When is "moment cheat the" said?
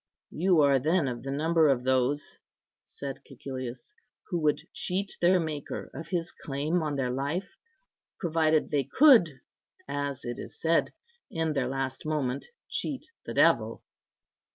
12.03-13.35